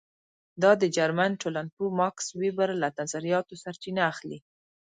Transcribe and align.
دا 0.63 0.71
د 0.81 0.83
جرمن 0.95 1.31
ټولنپوه 1.41 1.89
ماکس 1.99 2.27
وېبر 2.41 2.69
له 2.81 2.87
نظریاتو 2.99 3.53
سرچینه 3.63 4.01
اخلي. 4.11 4.39